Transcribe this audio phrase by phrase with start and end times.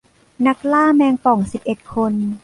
[0.47, 2.13] นักล่าแมงป่องสิบเอ็ดคน